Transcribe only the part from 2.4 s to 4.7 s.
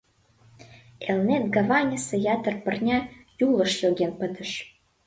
пырня Юлыш йоген пытыш.